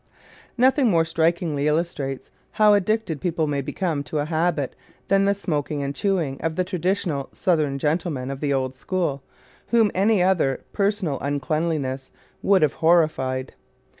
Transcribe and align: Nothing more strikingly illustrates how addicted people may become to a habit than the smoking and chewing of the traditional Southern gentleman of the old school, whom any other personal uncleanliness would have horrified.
Nothing 0.57 0.89
more 0.89 1.05
strikingly 1.05 1.67
illustrates 1.67 2.31
how 2.53 2.73
addicted 2.73 3.21
people 3.21 3.45
may 3.45 3.61
become 3.61 4.01
to 4.05 4.17
a 4.17 4.25
habit 4.25 4.75
than 5.09 5.25
the 5.25 5.35
smoking 5.35 5.83
and 5.83 5.93
chewing 5.93 6.41
of 6.41 6.55
the 6.55 6.63
traditional 6.63 7.29
Southern 7.33 7.77
gentleman 7.77 8.31
of 8.31 8.39
the 8.39 8.51
old 8.51 8.73
school, 8.73 9.21
whom 9.67 9.91
any 9.93 10.23
other 10.23 10.63
personal 10.73 11.19
uncleanliness 11.19 12.09
would 12.41 12.63
have 12.63 12.73
horrified. 12.81 13.53